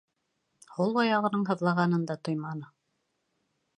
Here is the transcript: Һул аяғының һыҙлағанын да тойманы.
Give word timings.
Һул 0.77 0.97
аяғының 1.03 1.45
һыҙлағанын 1.49 2.09
да 2.13 2.17
тойманы. 2.29 2.73